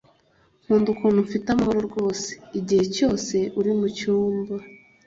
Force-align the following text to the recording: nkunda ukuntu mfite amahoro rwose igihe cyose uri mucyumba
nkunda 0.63 0.87
ukuntu 0.95 1.19
mfite 1.25 1.47
amahoro 1.51 1.79
rwose 1.89 2.29
igihe 2.59 2.83
cyose 2.95 3.35
uri 3.59 3.71
mucyumba 3.79 4.55